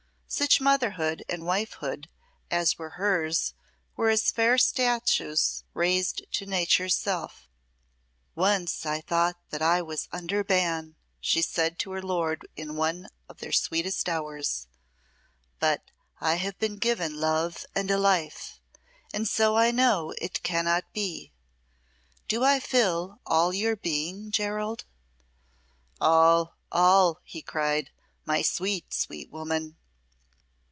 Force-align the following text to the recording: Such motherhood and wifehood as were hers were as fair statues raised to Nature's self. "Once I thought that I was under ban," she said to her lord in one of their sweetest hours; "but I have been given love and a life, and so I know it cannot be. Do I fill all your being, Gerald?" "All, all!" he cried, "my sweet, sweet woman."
Such 0.33 0.61
motherhood 0.61 1.25
and 1.27 1.43
wifehood 1.43 2.07
as 2.49 2.77
were 2.77 2.91
hers 2.91 3.53
were 3.97 4.07
as 4.09 4.31
fair 4.31 4.57
statues 4.57 5.65
raised 5.73 6.23
to 6.35 6.45
Nature's 6.45 6.95
self. 6.95 7.49
"Once 8.33 8.85
I 8.85 9.01
thought 9.01 9.35
that 9.49 9.61
I 9.61 9.81
was 9.81 10.07
under 10.09 10.41
ban," 10.45 10.95
she 11.19 11.41
said 11.41 11.77
to 11.79 11.91
her 11.91 12.01
lord 12.01 12.47
in 12.55 12.77
one 12.77 13.09
of 13.27 13.39
their 13.39 13.51
sweetest 13.51 14.07
hours; 14.07 14.67
"but 15.59 15.91
I 16.21 16.35
have 16.35 16.57
been 16.59 16.77
given 16.77 17.19
love 17.19 17.65
and 17.75 17.91
a 17.91 17.97
life, 17.97 18.61
and 19.13 19.27
so 19.27 19.57
I 19.57 19.71
know 19.71 20.13
it 20.21 20.43
cannot 20.43 20.85
be. 20.93 21.33
Do 22.29 22.41
I 22.45 22.61
fill 22.61 23.19
all 23.25 23.53
your 23.53 23.75
being, 23.75 24.31
Gerald?" 24.31 24.85
"All, 25.99 26.55
all!" 26.71 27.19
he 27.25 27.41
cried, 27.41 27.89
"my 28.23 28.41
sweet, 28.41 28.93
sweet 28.93 29.29
woman." 29.29 29.75